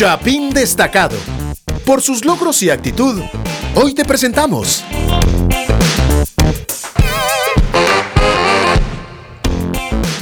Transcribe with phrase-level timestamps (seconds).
[0.00, 1.14] Chapín destacado.
[1.84, 3.20] Por sus logros y actitud,
[3.74, 4.82] hoy te presentamos.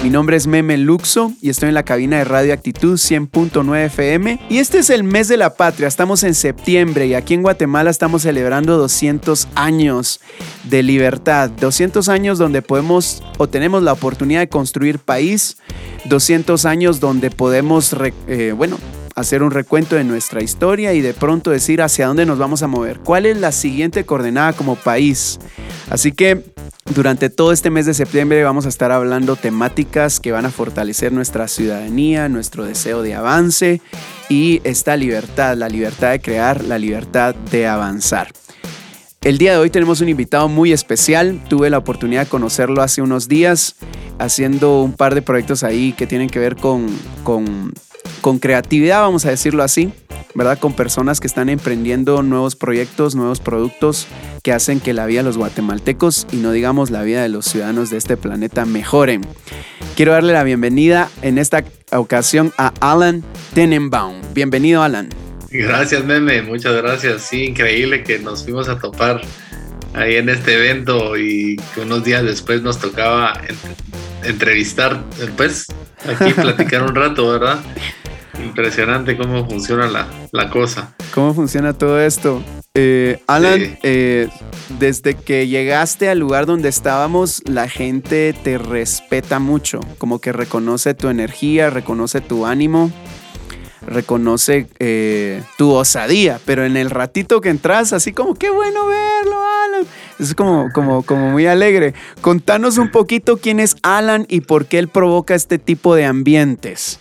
[0.02, 4.40] Mi nombre es Meme Luxo y estoy en la cabina de Radio Actitud 100.9 FM.
[4.48, 7.90] Y este es el mes de la patria, estamos en septiembre y aquí en Guatemala
[7.90, 10.20] estamos celebrando 200 años
[10.64, 11.50] de libertad.
[11.50, 15.56] 200 años donde podemos o tenemos la oportunidad de construir país.
[16.06, 17.94] 200 años donde podemos,
[18.26, 18.78] eh, bueno,
[19.18, 22.66] hacer un recuento de nuestra historia y de pronto decir hacia dónde nos vamos a
[22.66, 23.00] mover.
[23.00, 25.38] ¿Cuál es la siguiente coordenada como país?
[25.90, 26.44] Así que
[26.94, 31.12] durante todo este mes de septiembre vamos a estar hablando temáticas que van a fortalecer
[31.12, 33.82] nuestra ciudadanía, nuestro deseo de avance
[34.28, 38.28] y esta libertad, la libertad de crear, la libertad de avanzar.
[39.20, 41.42] El día de hoy tenemos un invitado muy especial.
[41.48, 43.74] Tuve la oportunidad de conocerlo hace unos días
[44.18, 46.86] haciendo un par de proyectos ahí que tienen que ver con,
[47.24, 47.72] con,
[48.28, 49.90] con creatividad, vamos a decirlo así.
[50.34, 50.58] ¿verdad?
[50.58, 54.06] Con personas que están emprendiendo nuevos proyectos, nuevos productos
[54.42, 57.46] que hacen que la vida de los guatemaltecos y no digamos la vida de los
[57.46, 59.22] ciudadanos de este planeta mejoren.
[59.96, 64.20] Quiero darle la bienvenida en esta ocasión a Alan Tenenbaum.
[64.34, 65.08] Bienvenido, Alan.
[65.48, 66.42] Gracias, Meme.
[66.42, 67.22] Muchas gracias.
[67.22, 69.22] Sí, increíble que nos fuimos a topar
[69.94, 73.40] ahí en este evento y que unos días después nos tocaba
[74.22, 75.02] entrevistar,
[75.38, 75.66] pues
[76.06, 77.58] aquí platicar un rato, ¿verdad?
[78.42, 79.88] Impresionante cómo funciona
[80.32, 80.94] la, cosa.
[81.14, 82.42] ¿Cómo funciona todo esto?
[82.74, 84.28] Eh, Alan, eh,
[84.78, 90.94] desde que llegaste al lugar donde estábamos, la gente te respeta mucho, como que reconoce
[90.94, 92.92] tu energía, reconoce tu ánimo,
[93.88, 99.36] reconoce eh, tu osadía, pero en el ratito que entras, así como, qué bueno verlo,
[99.66, 99.86] Alan.
[100.18, 101.94] Es como, como, como muy alegre.
[102.20, 107.00] Contanos un poquito quién es Alan y por qué él provoca este tipo de ambientes.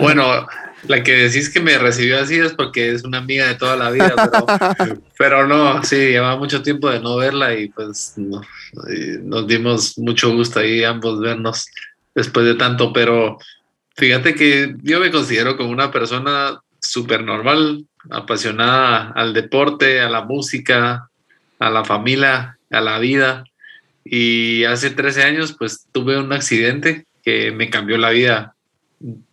[0.00, 0.46] Bueno,
[0.86, 3.90] la que decís que me recibió así es porque es una amiga de toda la
[3.90, 4.14] vida,
[5.18, 10.60] pero, no, sí, llevaba mucho tiempo de no verla y pues nos dimos mucho gusto
[10.60, 11.66] ahí ambos vernos
[12.14, 13.38] después de tanto, pero
[13.96, 20.22] fíjate que yo me considero como una persona súper normal, apasionada al deporte, a la
[20.22, 21.08] música,
[21.58, 23.44] a la familia, a la vida.
[24.04, 28.54] Y hace 13 años pues tuve un accidente que me cambió la vida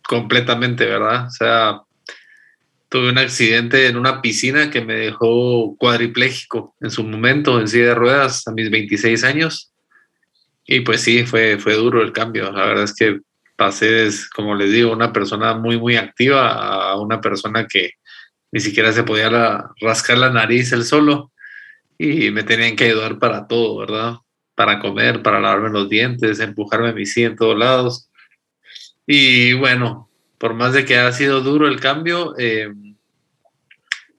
[0.06, 1.26] completamente, ¿verdad?
[1.26, 1.80] O sea,
[2.88, 7.86] tuve un accidente en una piscina que me dejó cuadripléjico en su momento, en silla
[7.86, 9.72] de ruedas, a mis 26 años.
[10.66, 12.50] Y pues sí, fue, fue duro el cambio.
[12.52, 13.20] La verdad es que
[13.56, 17.92] pasé, como les digo, una persona muy, muy activa a una persona que
[18.52, 21.32] ni siquiera se podía rascar la nariz él solo
[21.98, 24.16] y me tenían que ayudar para todo, ¿verdad?
[24.54, 28.10] Para comer, para lavarme los dientes, empujarme a mi silla en todos lados.
[29.06, 32.72] Y bueno, por más de que ha sido duro el cambio, eh,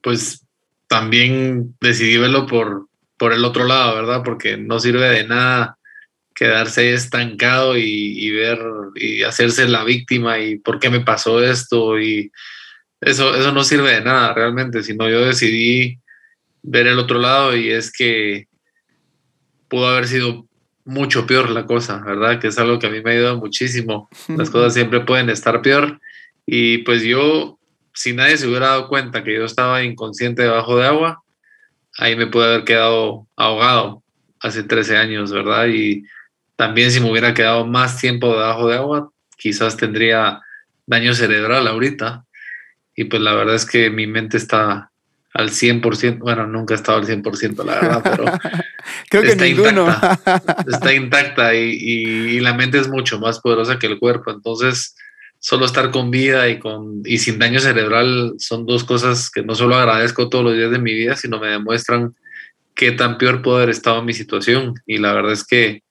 [0.02, 0.44] pues
[0.88, 2.88] también decidí verlo por,
[3.18, 4.22] por el otro lado, ¿verdad?
[4.24, 5.78] Porque no sirve de nada
[6.34, 8.60] quedarse estancado y, ver
[8.94, 12.30] y hacerse la víctima y por qué me pasó esto y
[13.00, 15.98] eso, eso no sirve de nada realmente, sino yo decidí
[16.62, 18.46] ver el otro lado y es que
[19.68, 20.47] pudo haber sido
[20.88, 22.40] mucho peor la cosa, ¿verdad?
[22.40, 24.08] Que es algo que a mí me ha ayudado muchísimo.
[24.28, 26.00] Las cosas siempre pueden estar peor.
[26.46, 27.58] Y pues yo,
[27.92, 31.22] si nadie se hubiera dado cuenta que yo estaba inconsciente debajo de agua,
[31.98, 34.02] ahí me pude haber quedado ahogado
[34.40, 35.66] hace 13 años, ¿verdad?
[35.66, 36.04] Y
[36.56, 40.40] también si me hubiera quedado más tiempo debajo de agua, quizás tendría
[40.86, 42.24] daño cerebral ahorita.
[42.96, 44.90] Y pues la verdad es que mi mente está
[45.34, 48.24] al 100%, bueno, nunca he estado al 100%, la verdad, pero
[49.10, 50.20] creo que está Intacta,
[50.66, 54.96] está intacta y, la mente es mucho más poderosa que el cuerpo, entonces
[55.38, 59.54] solo estar con vida y, con, y sin daño cerebral son dos cosas que no
[59.54, 62.14] solo agradezco todos los días de mi vida, sino me demuestran
[62.74, 64.74] qué tan peor puede haber estado mi situación.
[64.86, 65.82] Y la verdad es que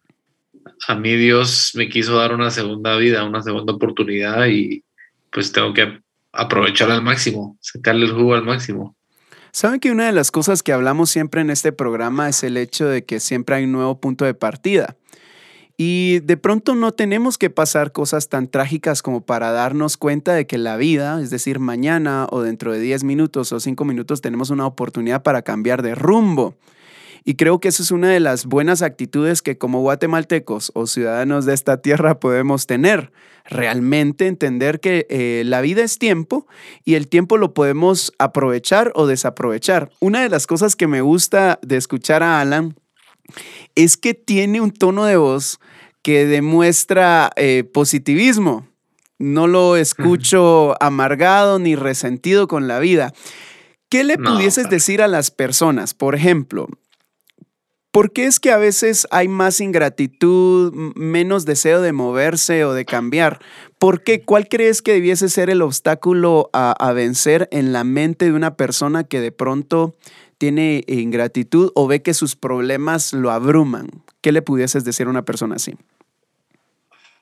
[0.88, 4.84] a mí Dios me quiso dar una segunda vida, una segunda oportunidad y
[5.32, 6.00] pues tengo que
[6.34, 8.97] aprovechar al máximo, sacarle el jugo al máximo.
[9.58, 12.88] Saben que una de las cosas que hablamos siempre en este programa es el hecho
[12.88, 14.98] de que siempre hay un nuevo punto de partida.
[15.78, 20.46] Y de pronto no tenemos que pasar cosas tan trágicas como para darnos cuenta de
[20.46, 24.52] que la vida, es decir, mañana o dentro de 10 minutos o 5 minutos, tenemos
[24.52, 26.54] una oportunidad para cambiar de rumbo.
[27.24, 31.46] Y creo que eso es una de las buenas actitudes que como guatemaltecos o ciudadanos
[31.46, 33.12] de esta tierra podemos tener.
[33.46, 36.48] Realmente entender que eh, la vida es tiempo
[36.84, 39.92] y el tiempo lo podemos aprovechar o desaprovechar.
[40.00, 42.76] Una de las cosas que me gusta de escuchar a Alan
[43.76, 45.60] es que tiene un tono de voz
[46.02, 48.68] que demuestra eh, positivismo
[49.20, 53.14] no lo escucho amargado ni resentido con la vida.
[53.90, 55.94] ¿Qué le pudieses decir a las personas?
[55.94, 56.68] Por ejemplo,
[57.98, 62.86] ¿por qué es que a veces hay más ingratitud, menos deseo de moverse o de
[62.86, 63.40] cambiar?
[63.80, 64.22] ¿Por qué?
[64.22, 68.56] ¿Cuál crees que debiese ser el obstáculo a, a vencer en la mente de una
[68.56, 69.96] persona que de pronto
[70.38, 73.88] tiene ingratitud o ve que sus problemas lo abruman?
[74.22, 75.74] ¿Qué le pudieses decir a una persona así?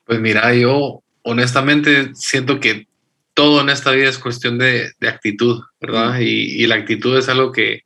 [0.04, 2.86] Pues mira, yo honestamente siento que
[3.32, 6.20] todo en esta vida es cuestión de, actitud, ¿verdad?
[6.20, 7.85] Y, y, la actitud es algo que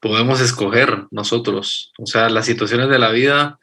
[0.00, 1.92] podemos escoger nosotros.
[1.98, 3.58] O sea, las situaciones de la vida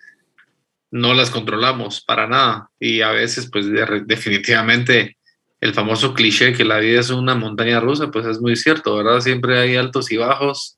[0.91, 2.69] no las controlamos para nada.
[2.79, 3.67] Y a veces, pues
[4.05, 5.17] definitivamente
[5.59, 9.21] el famoso cliché que la vida es una montaña rusa, pues es muy cierto, ¿verdad?
[9.21, 10.77] Siempre hay altos y bajos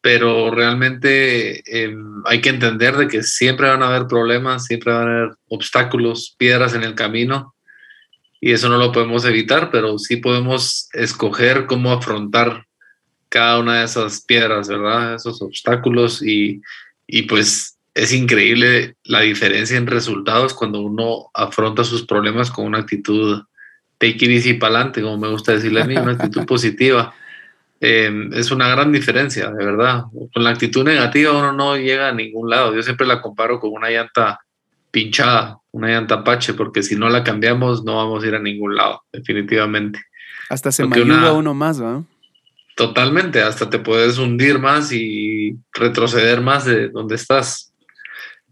[0.00, 5.08] pero realmente em, hay que entender de que siempre van a haber problemas, siempre van
[5.08, 7.54] a haber obstáculos, piedras en el camino,
[8.40, 12.66] y eso no lo podemos evitar, pero sí podemos escoger cómo afrontar
[13.30, 15.14] cada una de esas piedras, ¿verdad?
[15.14, 16.60] Esos obstáculos y,
[17.06, 22.78] y pues es increíble la diferencia en resultados cuando uno afronta sus problemas con una
[22.78, 23.42] actitud
[23.98, 27.14] take it easy para adelante, como me gusta decirle a mí, una actitud positiva.
[27.80, 30.04] Em, es una gran diferencia, de verdad.
[30.32, 32.74] Con la actitud negativa uno no llega a ningún lado.
[32.74, 34.40] Yo siempre la comparo con una llanta
[34.90, 38.74] pinchada, una llanta pache, porque si no la cambiamos no vamos a ir a ningún
[38.74, 40.00] lado, definitivamente.
[40.48, 42.06] Hasta se me ayuda uno más, ¿no?
[42.80, 47.74] Totalmente, hasta te puedes hundir más y retroceder más de donde estás.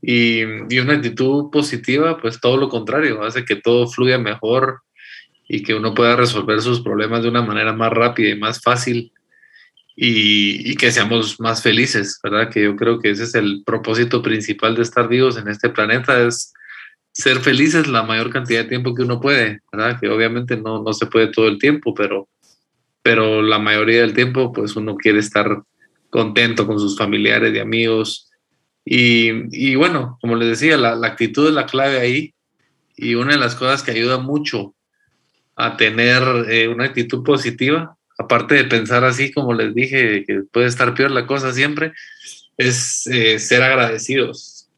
[0.03, 4.83] Y, y, una actitud positiva, pues todo lo contrario, hace que todo fluya mejor
[5.49, 9.13] y que uno pueda resolver sus problemas de una manera más rápida y más fácil
[9.97, 12.51] y, que seamos más felices, ¿verdad?
[12.51, 16.21] Que yo creo que ese es el propósito principal de estar vivos en este planeta,
[16.21, 16.53] es
[17.13, 19.99] ser felices la mayor cantidad de tiempo que uno puede, ¿verdad?
[19.99, 22.29] Que obviamente no, no se puede todo el tiempo, pero,
[23.09, 25.63] pero la mayoría del tiempo pues uno quiere estar
[26.11, 28.31] contento con sus familiares y amigos.
[28.85, 32.35] Y, y bueno, como les decía, la, la actitud es la clave ahí
[32.99, 34.75] y una de las cosas que ayuda mucho
[35.57, 40.67] a tener eh, una actitud positiva aparte de pensar así, como les dije, que puede
[40.67, 41.95] estar peor la cosa siempre,
[42.59, 44.69] es eh, ser agradecidos.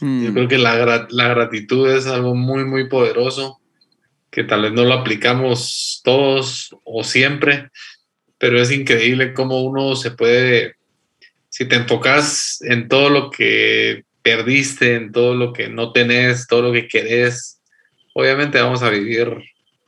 [0.00, 0.32] Yo mm.
[0.32, 3.57] creo que la, la, gratitud es algo muy, muy poderoso,
[4.30, 7.70] que tal vez no lo aplicamos todos o siempre,
[8.38, 10.76] pero es increíble cómo uno se puede,
[11.48, 16.62] si te enfocas en todo lo que perdiste, en todo lo que no tenés, todo
[16.62, 17.60] lo que querés,
[18.14, 19.32] obviamente vamos a vivir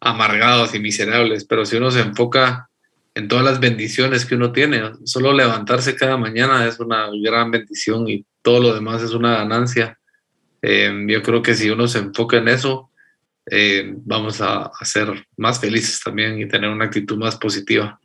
[0.01, 2.71] amargados y miserables, pero si uno se enfoca
[3.15, 4.83] en todas las bendiciones que uno tiene.
[5.05, 9.99] Solo levantarse cada mañana es una gran bendición y todo lo demás es una ganancia.
[10.63, 12.90] Em, yo creo que si uno se enfoca en eso,
[13.51, 18.01] eh, vamos a, a, ser más felices también y tener una actitud más positiva.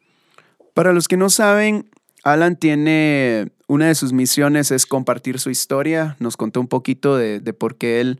[0.74, 1.90] Para los que no saben,
[2.24, 6.16] Alan tiene una de sus misiones es compartir su historia.
[6.20, 8.20] Nos contó un poquito de, de por qué él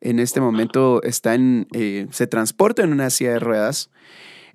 [0.00, 3.90] en este momento está en, eh, se transporta en una silla de ruedas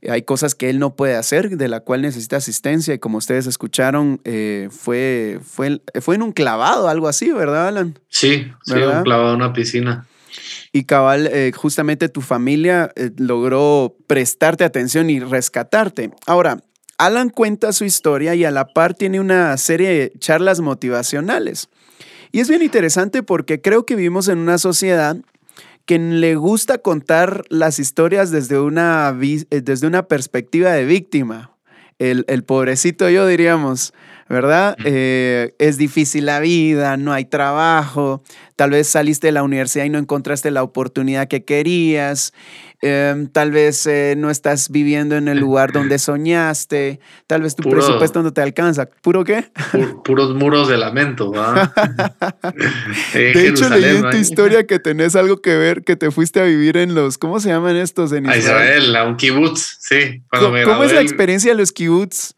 [0.09, 3.47] hay cosas que él no puede hacer, de la cual necesita asistencia, y como ustedes
[3.47, 7.99] escucharon, eh, fue, fue, fue en un clavado, algo así, ¿verdad, Alan?
[8.09, 10.07] Sí, sí, un clavado en una piscina.
[10.71, 16.11] Y cabal, eh, justamente tu familia eh, logró prestarte atención y rescatarte.
[16.25, 16.59] Ahora,
[16.97, 21.69] Alan cuenta su historia y a la par tiene una serie de charlas motivacionales.
[22.31, 25.17] Y es bien interesante porque creo que vivimos en una sociedad
[25.85, 31.51] que le gusta contar las historias desde una, eh, desde una perspectiva de víctima.
[31.97, 33.93] El, el pobrecito yo diríamos,
[34.29, 34.75] ¿verdad?
[34.83, 38.23] Eh, es difícil la vida, no hay trabajo,
[38.55, 42.33] tal vez saliste de la universidad y no encontraste la oportunidad que querías,
[42.81, 47.69] em, tal vez eh, no estás viviendo en el lugar donde soñaste, tal vez tu
[47.69, 48.87] presupuesto no te alcanza.
[49.01, 49.45] ¿Puro qué?
[50.03, 51.31] puros muros de lamento,
[53.13, 56.43] de hecho, leí en tu historia que tenés algo que ver, que te fuiste a
[56.43, 58.37] vivir en los, ¿cómo se llaman estos en Israel?
[58.37, 60.21] A Israel, a un kibutz, sí.
[60.29, 62.36] ¿Cómo, es la experiencia de los kibutz?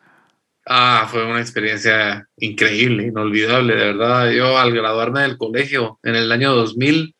[0.72, 4.30] Ah, fue una experiencia increíble, inolvidable, de verdad.
[4.30, 7.16] Yo al graduarme del colegio en el año 2000,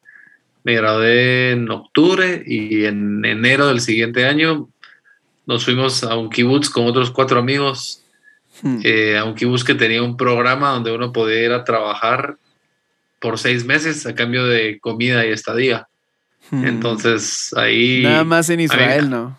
[0.64, 4.70] me gradué en octubre y en enero del siguiente año
[5.48, 8.04] nos fuimos a un kibutz con otros cuatro amigos,
[8.62, 8.82] hmm.
[8.84, 12.38] eh, a un kibutz que tenía un programa donde uno podía ir a trabajar
[13.20, 15.88] por seis meses a cambio de comida y estadía.
[16.52, 16.66] Hmm.
[16.68, 18.04] Entonces ahí...
[18.04, 19.39] Nada más en Israel, ¿no?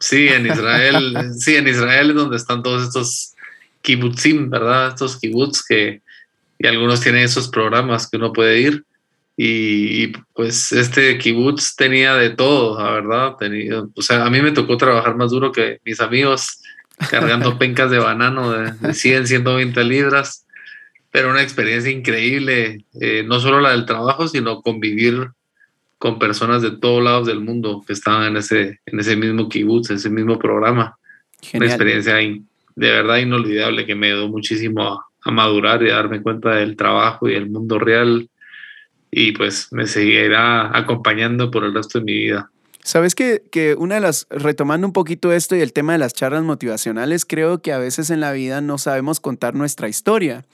[0.00, 3.34] Sí, en Israel, sí, en Israel es donde están todos estos
[3.82, 4.88] kibbutzim, ¿verdad?
[4.88, 6.02] Estos kibbutz que
[6.58, 8.84] y algunos tienen esos programas que uno puede ir.
[9.36, 13.36] Y, pues este kibutz tenía de todo, la verdad.
[13.38, 16.60] Tenía, o sea, a mí me tocó trabajar más duro que mis amigos,
[17.08, 20.44] cargando pencas de banano de, de 100, 120 libras.
[21.12, 25.30] Pero una experiencia increíble, eh, no solo la del trabajo, sino convivir
[25.98, 29.90] con personas de todos lados del mundo que estaban en ese, en ese mismo kibutz,
[29.90, 30.96] en ese mismo programa.
[31.54, 36.22] Una experiencia de verdad inolvidable que me ayudó muchísimo a, a madurar y a darme
[36.22, 38.28] cuenta del trabajo y el mundo real
[39.10, 42.50] y pues me seguirá acompañando por el resto de mi vida.
[42.82, 46.14] Sabes que, que, una de las, retomando un poquito esto y el tema de las
[46.14, 50.46] charlas motivacionales, creo que a veces en la vida no sabemos contar nuestra historia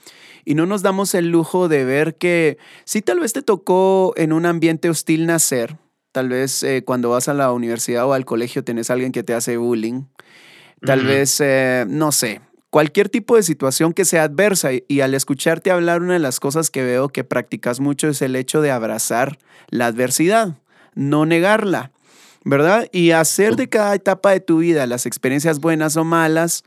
[0.45, 4.31] y no nos damos el lujo de ver que si tal vez te tocó en
[4.31, 5.77] un ambiente hostil nacer,
[6.11, 9.33] tal vez eh, cuando vas a la universidad o al colegio tenés alguien que te
[9.33, 10.03] hace bullying,
[10.85, 14.71] tal vez, eh, no sé, cualquier tipo de situación que sea adversa.
[14.87, 18.35] Y, al escucharte hablar, una de las cosas que veo que practicas mucho es el
[18.35, 20.57] hecho de abrazar la adversidad,
[20.93, 21.91] no negarla,
[22.43, 22.89] ¿verdad?
[22.91, 26.65] Y hacer de cada etapa de tu vida, las experiencias buenas o malas,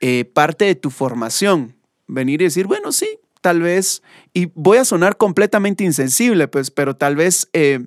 [0.00, 1.75] eh, parte de tu formación.
[2.08, 4.02] Venir y decir, bueno, sí, tal vez,
[4.34, 7.86] y voy a sonar completamente insensible, pues, pero tal vez eh,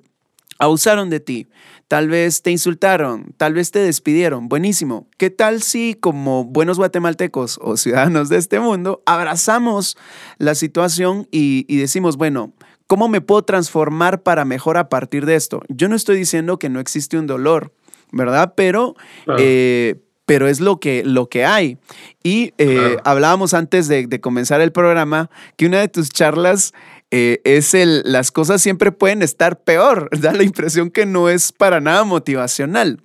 [0.59, 1.47] abusaron de ti,
[1.87, 4.47] tal vez te insultaron, tal vez te despidieron.
[4.49, 5.07] Buenísimo.
[5.17, 9.97] ¿Qué tal si como buenos guatemaltecos o ciudadanos de este mundo abrazamos
[10.37, 12.53] la situación y, decimos, bueno,
[12.87, 15.61] ¿cómo me puedo transformar para mejor a partir de esto?
[15.69, 17.73] Yo no estoy diciendo que no existe un dolor,
[18.11, 18.53] ¿verdad?
[18.55, 18.95] Pero...
[19.37, 21.79] Eh, pero es lo que, lo que hay.
[22.21, 26.71] Y eh, hablábamos antes de, de, comenzar el programa que una de tus charlas
[27.09, 30.07] eh, es el, las cosas siempre pueden estar peor.
[30.19, 33.01] Da la impresión que no es para nada motivacional.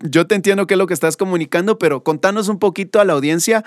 [0.00, 3.12] Yo te entiendo qué es lo que estás comunicando, pero contanos un poquito a la
[3.12, 3.62] audiencia,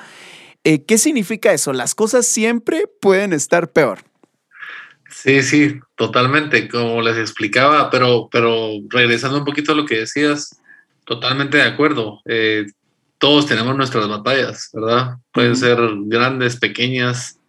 [0.66, 1.72] eh, ¿qué significa eso?
[1.72, 4.00] Las cosas siempre pueden estar peor.
[5.10, 10.60] Sí, sí, totalmente, como les explicaba, pero, pero regresando un poquito a lo que decías,
[11.08, 12.22] totalmente de acuerdo.
[12.26, 12.68] Eh,
[13.18, 15.18] todos tenemos nuestras batallas, ¿verdad?
[15.32, 17.40] Pueden ser grandes, pequeñas,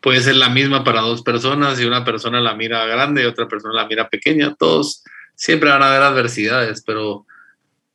[0.00, 3.48] puede ser la misma para dos personas y una persona la mira grande y otra
[3.48, 4.54] persona la mira pequeña.
[4.54, 5.02] Todos
[5.34, 7.26] siempre van a haber adversidades, pero,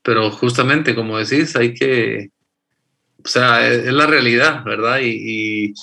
[0.01, 2.31] pero justamente como decís, hay que,
[3.24, 5.00] o sea, es, la realidad, ¿verdad?
[5.01, 5.74] Y,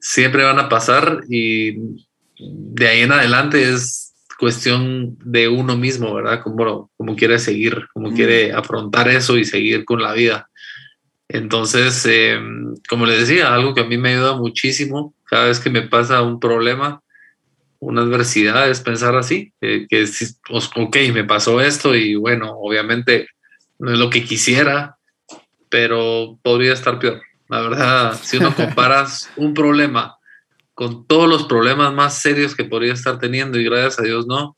[0.00, 1.76] siempre van a pasar y
[2.38, 6.42] de ahí en adelante es cuestión de uno mismo, ¿verdad?
[6.42, 10.48] Cómo, cómo quiere seguir, cómo quiere afrontar eso y seguir con la vida.
[11.28, 15.70] Entonces, em, como les decía, algo que a mí me ayuda muchísimo cada vez que
[15.70, 17.02] me pasa un problema,
[17.80, 19.86] una adversidad, es pensar así, que
[20.48, 23.28] pues, ok, me pasó esto y bueno, obviamente
[23.78, 24.96] no es lo que quisiera,
[25.68, 27.22] pero podría estar peor.
[27.48, 30.16] La verdad, si uno comparas un problema
[30.74, 34.56] con todos los problemas más serios que podría estar teniendo y gracias a Dios no,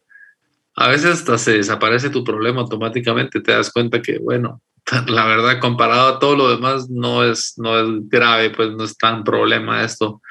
[0.80, 4.62] a veces hasta se desaparece tu problema automáticamente, te das cuenta que, bueno,
[5.08, 8.96] la verdad, comparado a todo lo demás, no es, no es grave, pues no es
[8.96, 10.22] tan problema esto.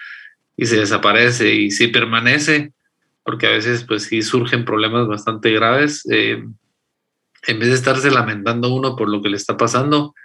[0.56, 2.72] Y se desaparece y si permanece,
[3.24, 6.42] porque a veces pues sí surgen problemas bastante graves, eh,
[7.46, 10.16] en vez de estarse lamentando uno por lo que le está pasando,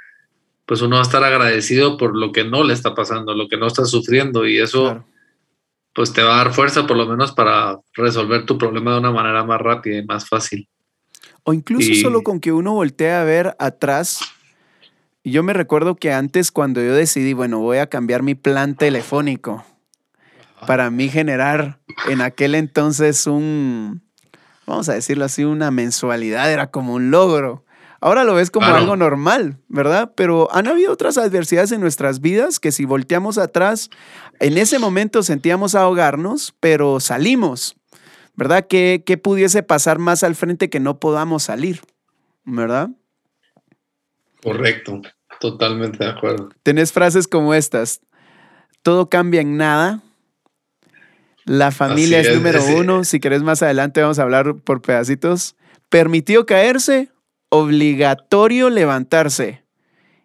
[0.66, 3.56] pues uno va a estar agradecido por lo que no le está pasando, lo que
[3.56, 5.04] no está sufriendo y eso
[5.94, 9.12] pues te va a dar fuerza por lo menos para resolver tu problema de una
[9.12, 10.68] manera más rápida y más fácil.
[11.44, 14.20] O incluso solo con que uno voltee a ver atrás.
[15.24, 19.64] Yo me recuerdo que antes cuando yo decidí, bueno, voy a cambiar mi plan telefónico,
[20.66, 24.02] para mí generar en aquel entonces un,
[24.66, 27.64] vamos a decirlo así, una mensualidad era como un logro.
[28.02, 30.12] Ahora lo ves como algo normal, ¿verdad?
[30.14, 33.88] Pero han habido otras adversidades en nuestras vidas que si volteamos atrás,
[34.40, 37.76] en ese momento sentíamos ahogarnos, pero salimos.
[38.34, 38.66] ¿verdad?
[38.66, 41.80] ¿Qué, pudiese pasar más al frente que no podamos salir?
[42.44, 42.90] ¿Verdad?
[44.42, 45.00] Correcto,
[45.40, 46.48] totalmente de acuerdo.
[46.62, 48.00] Tenés frases como estas,
[48.82, 50.02] todo cambia en nada,
[51.44, 55.56] la familia es, número uno, si querés más adelante vamos a hablar por pedacitos,
[55.88, 57.10] permitió caerse,
[57.52, 59.62] obligatorio levantarse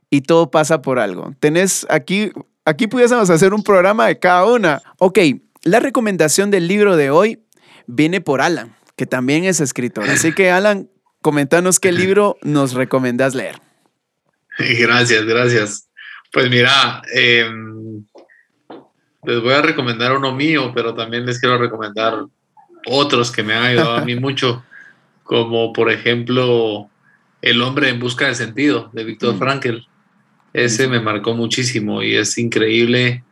[0.09, 1.35] y todo pasa por algo.
[1.41, 2.31] Tenés aquí,
[2.63, 4.81] aquí pudiésemos hacer un programa de cada una.
[4.97, 5.19] Ok,
[5.63, 7.43] la recomendación del libro de hoy
[7.85, 10.09] viene por Alan, que también es escritor.
[10.09, 10.89] Así que Alan,
[11.21, 13.59] comentanos qué libro nos recomendas leer.
[14.57, 15.89] Gracias, gracias.
[16.31, 18.05] Pues mira, em,
[19.23, 22.23] les voy a recomendar uno mío, pero también les quiero recomendar
[22.85, 24.63] otros que me han ayudado a mí mucho,
[25.23, 26.89] como por ejemplo
[27.41, 29.39] El hombre en busca de sentido de Víctor mm.
[29.39, 29.77] Frankl.
[30.53, 33.23] Ese me marcó muchísimo y es increíble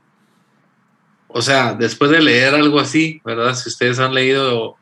[1.38, 3.56] o sea, después de leer algo así, ¿verdad?
[3.56, 4.78] Si ustedes han leído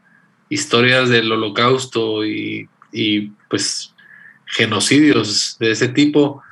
[0.50, 3.92] historias del holocausto y, y pues
[4.46, 6.44] genocidios de ese tipo,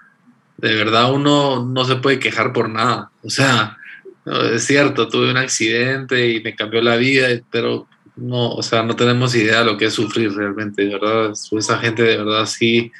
[0.57, 3.11] de verdad uno no se puede quejar por nada.
[3.21, 3.77] O sea,
[4.51, 8.95] es cierto, tuve un accidente y me cambió la vida, pero no, o sea, no
[8.95, 11.31] tenemos idea de lo que es sufrir realmente, de verdad.
[11.31, 12.91] Esa gente de verdad sí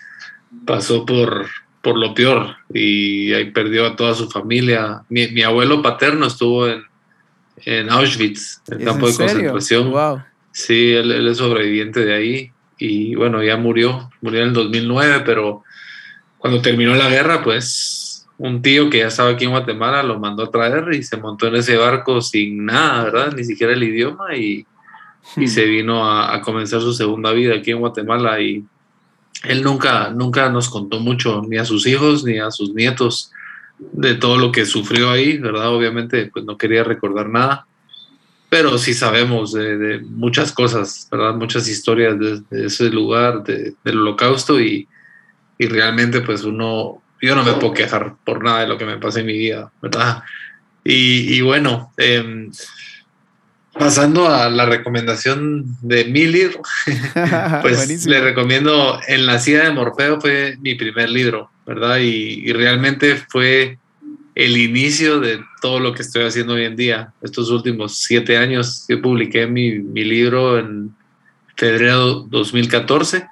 [0.66, 1.48] pasó por,
[1.82, 5.04] por lo peor y ahí perdió a toda su familia.
[5.10, 6.84] Mi, abuelo paterno estuvo en,
[7.58, 9.94] en Auschwitz, el campo de concentración.
[10.52, 15.24] Sí, él, él, es sobreviviente de ahí y bueno, ya murió, murió en el 2009,
[15.26, 15.64] pero
[16.38, 20.44] cuando terminó la guerra, pues un tío que ya estaba aquí en Guatemala lo mandó
[20.44, 23.34] a traer y se montó en ese barco sin nada, ¿verdad?
[23.34, 24.66] Ni siquiera el idioma y,
[25.38, 25.48] y hmm.
[25.48, 28.64] se vino a, a, comenzar su segunda vida aquí en Guatemala y
[29.44, 33.32] él nunca, nunca nos contó mucho, ni a sus hijos ni a sus nietos,
[33.80, 35.70] de todo lo que sufrió ahí, ¿verdad?
[35.70, 37.66] Obviamente, pues no quería recordar nada
[38.52, 41.36] pero sí sabemos de, muchas cosas, ¿verdad?
[41.36, 44.90] Muchas historias de, ese lugar, del holocausto y,
[45.58, 48.98] y, realmente pues uno, yo no me puedo quejar por nada de lo que me
[48.98, 50.24] pasa en mi vida, ¿verdad?
[50.84, 52.52] Y, y bueno, em,
[53.74, 56.62] pasando a la recomendación de mi libro,
[57.62, 62.00] pues le recomiendo En la silla de Morfeo fue mi primer libro, ¿verdad?
[62.00, 63.78] Y, y realmente fue
[64.36, 67.14] el inicio de todo lo que estoy haciendo hoy en día.
[67.22, 70.96] Estos últimos siete años, yo publiqué mi, mi libro en
[71.56, 73.28] febrero 2014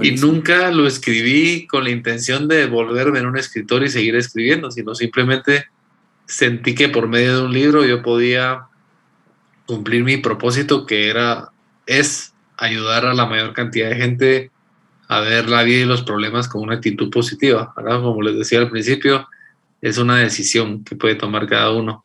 [0.00, 4.70] y nunca lo escribí con la intención de volverme en un escritor y seguir escribiendo,
[4.70, 5.66] sino simplemente
[6.26, 8.68] sentí que por medio de un libro yo podía
[9.72, 11.50] cumplir mi propósito que era,
[11.86, 14.50] es ayudar a la mayor cantidad de gente
[15.08, 17.72] a ver la vida y los problemas con una actitud positiva.
[17.74, 19.26] Como les decía al principio,
[19.80, 22.04] es una decisión que puede tomar cada uno,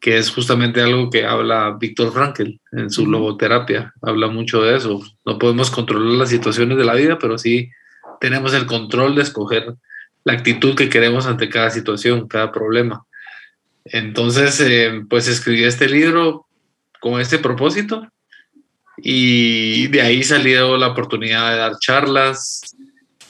[0.00, 5.00] que es justamente algo que habla Víctor Frankel en su logoterapia, habla mucho de eso.
[5.24, 7.70] No podemos controlar las situaciones de la vida, pero sí
[8.20, 9.74] tenemos el control de escoger
[10.24, 13.06] la actitud que queremos ante cada situación, cada problema.
[13.86, 16.46] Entonces, eh, pues escribí este libro
[17.02, 18.08] con este propósito
[18.96, 22.76] y de ahí salió la oportunidad de dar charlas,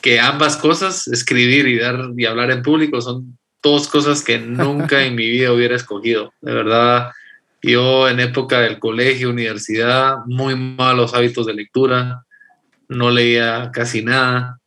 [0.02, 5.02] que ambas cosas, escribir y dar y hablar en público, son dos cosas que nunca
[5.02, 6.34] en mi vida hubiera escogido.
[6.42, 7.10] De verdad,
[7.62, 12.24] yo en época del colegio, universidad, muy malos hábitos de lectura,
[12.88, 14.58] no leía casi nada.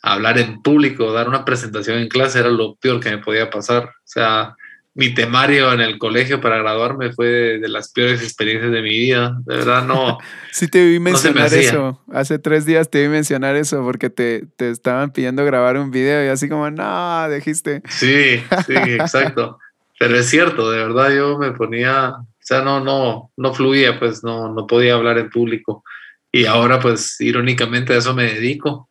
[0.00, 3.84] Hablar en público, dar una presentación en clase era lo peor que me podía pasar.
[3.84, 4.54] O sea,
[4.94, 7.26] mi temario en el colegio para graduarme fue
[7.58, 9.36] de, las peores experiencias de mi vida.
[9.44, 10.18] De verdad, no.
[10.52, 12.00] sí, te vi mencionar eso.
[12.12, 16.24] Hace tres días te vi mencionar eso porque te, te, estaban pidiendo grabar un video
[16.24, 17.82] y así como, no, dijiste.
[17.88, 19.58] Sí, sí, exacto.
[19.98, 24.22] Pero es cierto, de verdad yo me ponía, o sea, no, no, no fluía, pues
[24.22, 25.82] no, no podía hablar en público.
[26.30, 28.88] Y ahora, pues, irónicamente a eso me dedico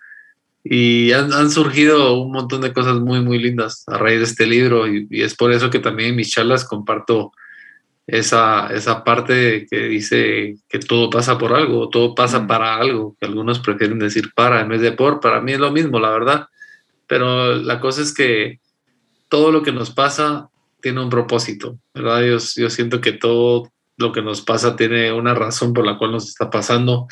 [0.63, 4.87] y han, surgido un montón de cosas muy, muy lindas a raíz de este libro
[4.87, 7.33] y, es por eso que también en mis charlas comparto
[8.07, 12.47] esa, esa parte que dice que todo pasa por algo, todo pasa mm.
[12.47, 15.71] para algo, que algunos prefieren decir para en vez de por, para mí es lo
[15.71, 16.47] mismo, la verdad,
[17.07, 18.59] pero la cosa es que
[19.27, 20.49] todo lo que nos pasa
[20.81, 22.21] tiene un propósito, ¿verdad?
[22.21, 26.11] Yo, yo siento que todo lo que nos pasa tiene una razón por la cual
[26.13, 27.07] nos está pasando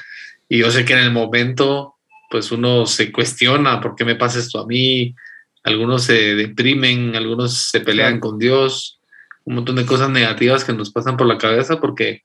[0.48, 1.96] y yo sé que en el momento
[2.32, 5.14] pues uno se cuestiona por qué me pasa esto a mí,
[5.64, 9.00] algunos se deprimen, algunos se pelean con Dios,
[9.44, 12.24] un montón de cosas negativas que nos pasan por la cabeza porque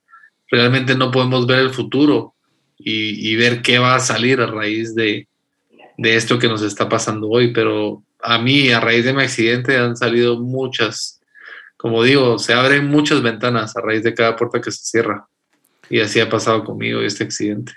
[0.49, 2.35] realmente no podemos ver el futuro
[2.79, 5.29] y, ver qué va a salir a raíz de,
[5.97, 7.53] de esto que nos está pasando hoy.
[7.53, 11.21] Pero a mí, a raíz de mi accidente, han salido muchas,
[11.79, 15.27] como digo, se abren muchas ventanas a raíz de cada puerta que se cierra.
[15.89, 17.73] Y así ha pasado conmigo este accidente.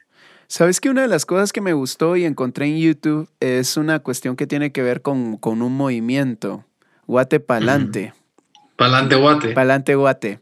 [0.51, 3.99] Sabes que una de las cosas que me gustó y encontré en YouTube es una
[3.99, 6.65] cuestión que tiene que ver con, un movimiento.
[7.05, 8.15] Guate pa'lante.
[8.75, 9.49] Pa'lante guate.
[9.49, 10.39] Pa'lante guate.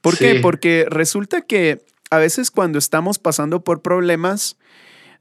[0.00, 0.36] ¿Por qué?
[0.40, 4.56] Porque resulta que a veces cuando estamos pasando por problemas,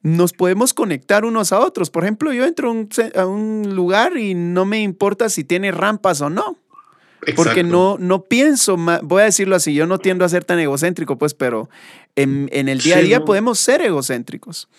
[0.02, 1.90] nos podemos conectar unos a otros.
[1.90, 2.74] Por ejemplo, yo entro
[3.16, 6.58] a un lugar y no me importa si tiene rampas o no.
[7.36, 11.18] Porque no, no pienso, voy a decirlo así, yo no tiendo a ser tan egocéntrico,
[11.18, 11.70] pues, pero
[12.16, 14.70] en, el día a día podemos ser egocéntricos.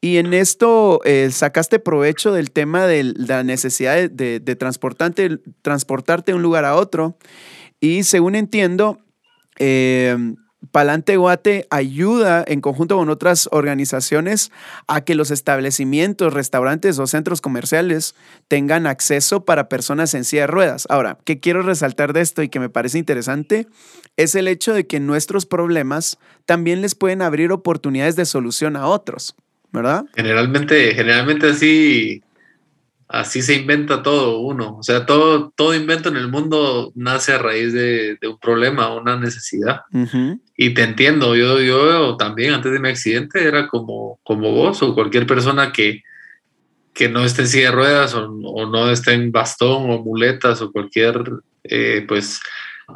[0.00, 6.36] Y en esto eh, sacaste provecho del tema de la necesidad de, transportarte, transportarte de
[6.36, 7.18] un lugar a otro.
[7.80, 8.98] Y según entiendo,
[9.58, 10.16] eh,
[10.70, 14.50] Palante Guate ayuda en conjunto con otras organizaciones
[14.86, 18.14] a que los establecimientos, restaurantes o centros comerciales
[18.48, 20.86] tengan acceso para personas en silla de ruedas.
[20.88, 23.66] Ahora, ¿qué quiero resaltar de esto y que me parece interesante?
[24.16, 28.86] Es el hecho de que nuestros problemas también les pueden abrir oportunidades de solución a
[28.86, 29.34] otros,
[29.72, 30.04] ¿verdad?
[30.14, 32.22] Generalmente, generalmente así
[33.08, 34.76] así se inventa todo uno.
[34.78, 39.18] O sea, todo, todo invento en el mundo nace a raíz de, un problema, una
[39.18, 39.82] necesidad.
[40.56, 44.94] Y te entiendo, yo, yo también antes de mi accidente era como, como vos o
[44.94, 46.02] cualquier persona que,
[46.92, 50.72] que no esté en silla de ruedas o, no esté en bastón o muletas o
[50.72, 51.22] cualquier
[51.64, 52.40] eh, pues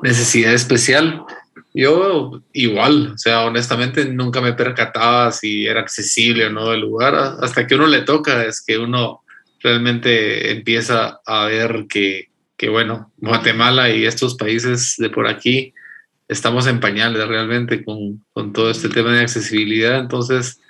[0.03, 1.25] necesidad especial.
[1.73, 7.15] Yo igual, o sea, honestamente nunca me percataba si era accesible o no el lugar,
[7.15, 9.23] hasta que uno le toca, es que uno
[9.61, 15.75] realmente empieza a ver que, que, bueno, Guatemala y estos países de por aquí
[16.29, 19.99] estamos en pañales realmente con, con todo este tema de accesibilidad.
[19.99, 20.61] Entonces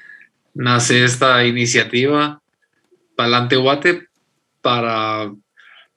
[0.55, 2.41] nace esta iniciativa
[3.17, 4.09] Palante Guate
[4.63, 5.31] para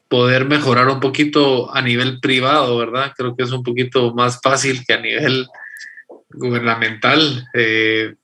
[0.07, 3.13] poder mejorar un poquito a nivel privado, ¿verdad?
[3.15, 5.47] Creo que es un poquito más fácil que a nivel
[6.29, 8.15] gubernamental eh,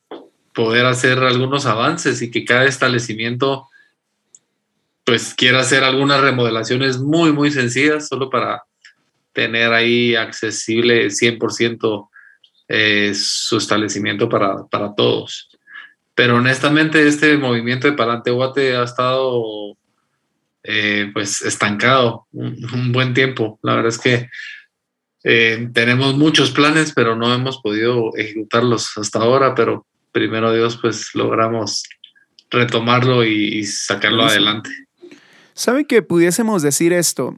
[0.54, 3.68] poder hacer algunos avances y que cada establecimiento
[5.04, 8.64] pues quiera hacer algunas remodelaciones muy, muy sencillas, solo para
[9.34, 12.10] tener ahí accesible 100%
[12.68, 15.50] eh, su establecimiento para, para, todos.
[16.14, 19.76] Pero honestamente este movimiento de Palante Guate ha estado
[20.64, 23.60] eh, pues estancado un, buen tiempo.
[23.64, 24.30] La verdad es que
[25.24, 31.10] eh, tenemos muchos planes, pero no hemos podido ejecutarlos hasta ahora, pero primero Dios pues
[31.14, 31.84] logramos
[32.50, 34.70] retomarlo y, sacarlo adelante.
[35.54, 37.38] ¿Saben que pudiésemos decir esto?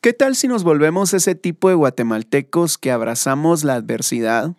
[0.00, 4.56] ¿Qué tal si nos volvemos ese tipo de guatemaltecos que abrazamos la adversidad?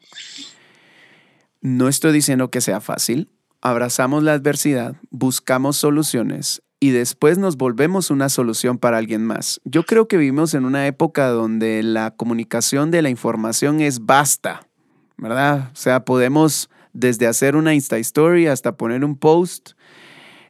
[1.59, 3.29] No estoy diciendo que sea fácil.
[3.61, 9.61] Abrazamos la adversidad, buscamos soluciones y después nos volvemos una solución para alguien más.
[9.63, 14.67] Yo creo que vivimos en una época donde la comunicación de la información es basta,
[15.15, 15.69] ¿verdad?
[15.71, 19.75] O sea, podemos desde hacer una Insta Story hasta poner un post.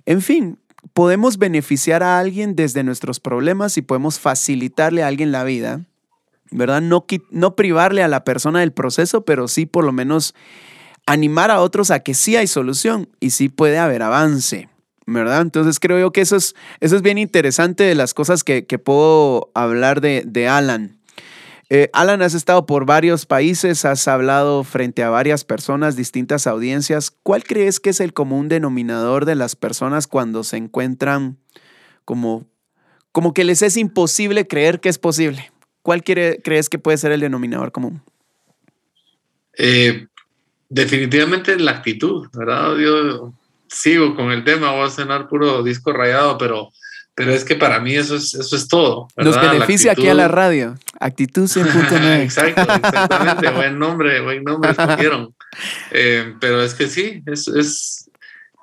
[0.07, 0.57] En fin,
[0.93, 5.81] podemos beneficiar a alguien desde nuestros problemas y podemos facilitarle a alguien la vida,
[6.49, 6.81] ¿verdad?
[6.81, 10.33] No, no privarle a la persona del proceso, pero sí por lo menos
[11.05, 14.67] animar a otros a que sí hay solución y sí puede haber avance,
[15.05, 15.41] ¿verdad?
[15.41, 19.51] Entonces creo yo que eso es, eso es bien interesante de las cosas que, puedo
[19.53, 20.97] hablar de, de Alan.
[21.69, 27.09] Eh, Alan, has estado por varios países, has hablado frente a varias personas, distintas audiencias.
[27.09, 31.39] ¿Cuál crees que es el común denominador de las personas cuando se encuentran
[32.05, 32.45] como,
[33.11, 35.51] como que les es imposible creer que es posible?
[35.81, 38.03] ¿Cuál crees que puede ser el denominador común?
[39.57, 40.05] Eh,
[40.69, 42.75] definitivamente la actitud, ¿verdad?
[42.77, 43.33] Yo
[43.73, 46.69] sigo con el tema, voy a cenar puro disco rayado, pero
[47.15, 49.07] pero es que para mí eso es, eso es todo.
[49.15, 50.75] Nos beneficia aquí a la radio.
[50.99, 52.21] Actitud 100.9.
[52.23, 53.49] Exacto, exactamente.
[53.51, 55.33] buen nombre, buen nombre escogieron.
[55.91, 58.09] Eh, pero es que sí, es, es,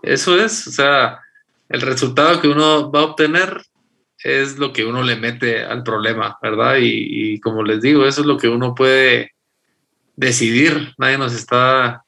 [0.02, 0.66] eso es.
[0.66, 1.20] O sea,
[1.68, 3.62] el resultado que uno va a obtener
[4.24, 6.78] es lo que uno le mete al problema, ¿verdad?
[6.78, 9.34] Y, y como les digo, eso es lo que uno puede
[10.16, 10.92] decidir.
[10.98, 12.02] Nadie nos está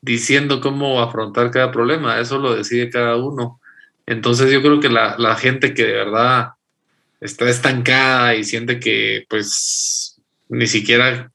[0.00, 2.20] diciendo cómo afrontar cada problema.
[2.20, 3.60] Eso lo decide cada uno.
[4.06, 6.52] Entonces yo creo que la, gente que de verdad
[7.20, 11.30] está estancada y siente que pues ni siquiera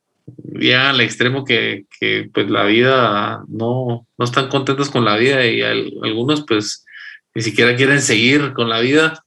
[0.54, 1.86] ya al extremo que,
[2.34, 6.86] pues la vida no, no están contentos con la vida y algunos pues
[7.36, 9.24] ni siquiera quieren seguir con la vida,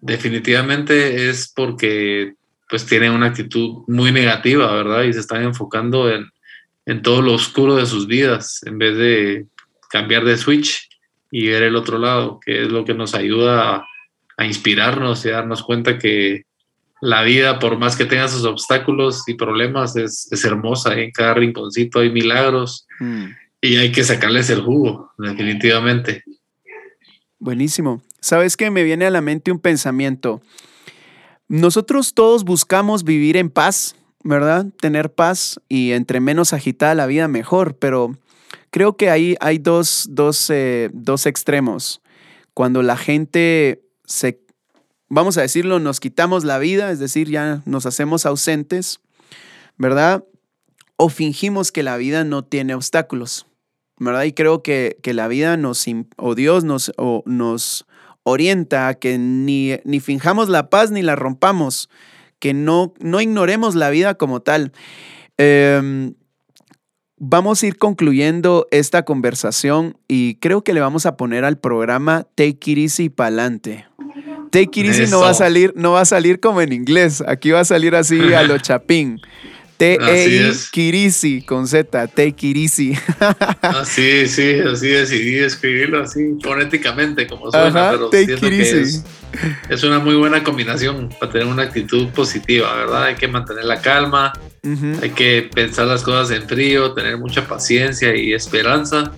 [0.00, 2.34] definitivamente es porque
[2.68, 5.02] pues tienen una actitud muy negativa, ¿verdad?
[5.02, 6.30] Y se están enfocando en,
[6.90, 9.46] en todo lo oscuro de sus vidas en vez de
[9.90, 10.88] cambiar de switch
[11.30, 13.86] y ver el otro lado, que es lo que nos ayuda
[14.36, 16.46] a, inspirarnos y a darnos cuenta que
[17.00, 20.98] la vida, por más que tenga sus obstáculos y problemas, es, hermosa.
[20.98, 23.24] En cada rinconcito hay milagros mm.
[23.60, 26.24] y hay que sacarles el jugo, definitivamente.
[27.38, 28.02] Buenísimo.
[28.18, 28.70] ¿Sabes qué?
[28.70, 30.40] Me viene a la mente un pensamiento.
[31.46, 34.66] Nosotros todos buscamos vivir en paz, ¿verdad?
[34.80, 38.16] Tener paz y entre menos agitada la vida, mejor, pero
[38.70, 40.08] Creo que ahí hay dos,
[40.48, 42.00] eh, dos, extremos.
[42.54, 44.40] Cuando la gente se,
[45.08, 49.00] vamos a decirlo, nos quitamos la vida, es decir, ya nos hacemos ausentes,
[49.76, 50.24] ¿verdad?
[50.96, 53.46] O fingimos que la vida no tiene obstáculos,
[53.98, 54.22] ¿verdad?
[54.22, 55.84] Y creo que, la vida nos,
[56.16, 56.92] o Dios nos,
[57.24, 57.86] nos
[58.22, 61.88] orienta a que ni, ni finjamos la paz ni la rompamos,
[62.40, 64.72] que no, no ignoremos la vida como tal.
[65.36, 66.14] Em,
[67.16, 72.26] vamos a ir concluyendo esta conversación y creo que le vamos a poner al programa
[72.34, 73.86] Take It Easy pa'lante.
[74.50, 77.22] Take It Easy no va a salir, no va a salir como en inglés.
[77.26, 79.20] Aquí va a salir así a lo chapín.
[79.80, 82.92] T-E-I Kirisi con Z, It Easy.
[83.62, 89.02] Así, sí, así decidí escribirlo así fonéticamente como suena, pero take que es,
[89.70, 93.04] es, una muy buena combinación para tener una actitud positiva, ¿verdad?
[93.04, 94.34] Hay que mantener la calma,
[95.00, 99.12] hay que pensar las cosas en frío, tener mucha paciencia y esperanza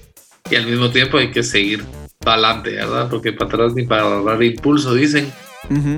[0.48, 1.82] y al mismo tiempo hay que seguir
[2.20, 3.08] para adelante, ¿verdad?
[3.10, 5.32] Porque para atrás ni para agarrar impulso, dicen,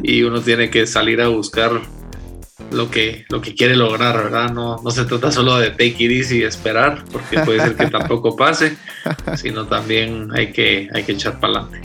[0.03, 1.83] y uno tiene que salir a buscar
[2.71, 4.53] lo que, lo que quiere lograr, ¿verdad?
[4.53, 7.87] No, no se trata solo de take it easy y esperar, porque puede ser que
[7.87, 8.77] tampoco pase,
[9.37, 11.81] sino también hay que, hay que echar para adelante.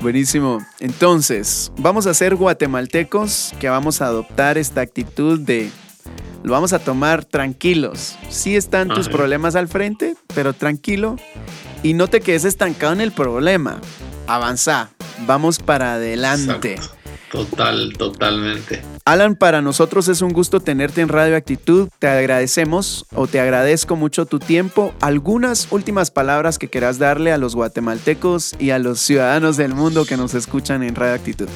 [0.00, 0.64] Buenísimo.
[0.80, 5.70] Entonces, vamos a ser guatemaltecos que vamos a adoptar esta actitud de
[6.42, 8.16] lo vamos a tomar tranquilos.
[8.28, 11.16] Sí están tus problemas al frente, pero tranquilo
[11.84, 13.80] y no te quedes estancado en el problema.
[14.26, 14.90] Avanza,
[15.26, 16.80] vamos para adelante.
[17.32, 18.82] Total, totalmente.
[19.06, 21.88] Alan, para nosotros es un gusto tenerte en Radio Actitud.
[21.98, 24.94] Te agradecemos o te agradezco mucho tu tiempo.
[25.00, 30.04] ¿Algunas últimas palabras que quieras darle a los guatemaltecos y a los ciudadanos del mundo
[30.04, 31.48] que nos escuchan en Radio Actitud?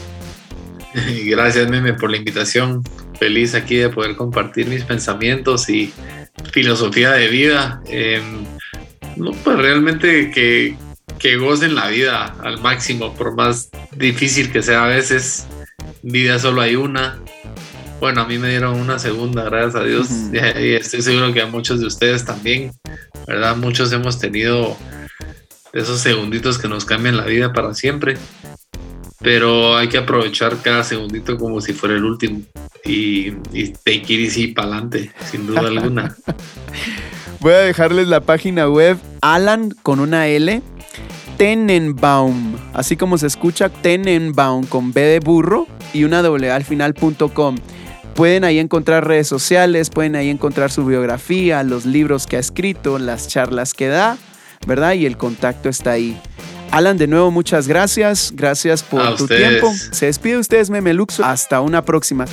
[1.26, 2.82] Gracias, Meme, por la invitación.
[3.18, 5.92] Feliz aquí de poder compartir mis pensamientos y
[6.52, 7.82] filosofía de vida.
[7.84, 8.46] Em,
[9.16, 10.74] no, pues realmente que,
[11.18, 15.46] que gocen la vida al máximo, por más difícil que sea a veces
[16.12, 17.18] vida solo hay una.
[18.00, 20.08] Bueno, a mí me dieron una segunda, gracias a Dios.
[20.32, 22.72] Y estoy seguro que a muchos de ustedes también,
[23.26, 23.56] ¿verdad?
[23.56, 24.76] Muchos hemos tenido
[25.72, 28.16] esos segunditos que nos cambian la vida para siempre.
[29.20, 32.42] Pero hay que aprovechar cada segundito como si fuera el último.
[32.84, 36.14] Y, y take it easy para adelante, sin duda alguna.
[37.40, 40.62] Voy a dejarles la página web Alan con una L
[41.36, 47.56] Tenenbaum, así como se escucha Tenenbaum con B de burro y una doble al final.com.
[48.14, 52.98] Pueden ahí encontrar redes sociales, pueden ahí encontrar su biografía, los libros que ha escrito,
[52.98, 54.16] las charlas que da,
[54.66, 54.94] ¿verdad?
[54.94, 56.18] Y el contacto está ahí.
[56.70, 58.32] Alan, de nuevo, muchas gracias.
[58.34, 59.72] Gracias por tu tiempo.
[59.92, 61.24] Se despide ustedes, Memeluxo.
[61.24, 62.24] Hasta una próxima.